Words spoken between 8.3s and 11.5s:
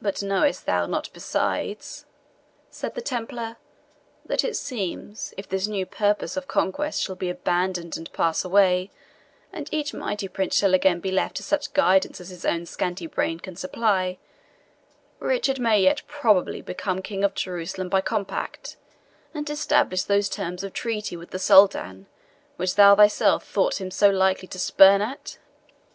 away, and each mighty prince shall again be left to